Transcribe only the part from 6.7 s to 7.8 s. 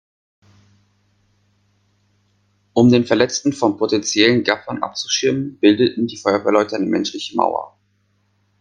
eine menschliche Mauer.